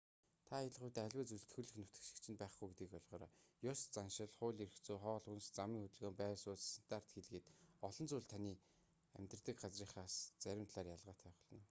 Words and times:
та 0.47 0.53
аялах 0.59 0.83
үедээ 0.85 1.05
аливаа 1.07 1.27
зүйлс 1.29 1.47
төрөлх 1.51 1.75
нутаг 1.77 2.03
шиг 2.07 2.17
чинь 2.23 2.39
байхгүй 2.41 2.67
гэдгийг 2.67 2.95
ойлгоорой 2.97 3.31
ёс 3.71 3.79
заншил 3.95 4.31
хууль 4.37 4.63
эрх 4.65 4.75
зүй 4.85 4.97
хоол 5.01 5.21
хүнс 5.27 5.45
замын 5.57 5.81
хөдөлгөөн 5.83 6.17
байр 6.19 6.37
сууц 6.43 6.61
стандарт 6.69 7.09
хэл 7.13 7.31
гээд 7.33 7.47
олон 7.87 8.07
зүйл 8.09 8.29
таны 8.33 8.51
амьдардаг 9.19 9.57
газрынхаас 9.63 10.13
зарим 10.43 10.65
талаараа 10.73 10.97
ялгаатай 10.97 11.27
байх 11.33 11.41
болно 11.49 11.59